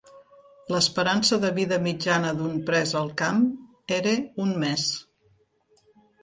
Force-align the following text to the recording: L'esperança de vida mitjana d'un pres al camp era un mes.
L'esperança 0.75 1.37
de 1.43 1.51
vida 1.57 1.77
mitjana 1.87 2.31
d'un 2.39 2.55
pres 2.71 2.95
al 3.03 3.11
camp 3.23 3.45
era 3.99 4.15
un 4.47 4.57
mes. 4.65 4.89